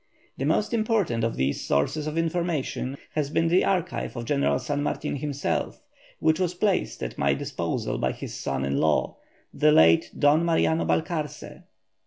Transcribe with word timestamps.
The 0.35 0.45
most 0.47 0.73
important 0.73 1.23
of 1.23 1.35
these 1.35 1.61
sources 1.61 2.07
of 2.07 2.17
information 2.17 2.97
has 3.13 3.29
been 3.29 3.49
the 3.49 3.63
archive 3.63 4.15
of 4.15 4.25
General 4.25 4.57
San 4.57 4.81
Martin 4.81 5.17
himself, 5.17 5.83
which 6.17 6.39
was 6.39 6.55
placed 6.55 7.03
at 7.03 7.19
my 7.19 7.35
disposal 7.35 7.99
by 7.99 8.11
his 8.11 8.33
son 8.33 8.65
in 8.65 8.77
law, 8.79 9.17
the 9.53 9.71
late 9.71 10.09
Don 10.17 10.43
Mariano 10.43 10.85
Balcarce. 10.85 11.61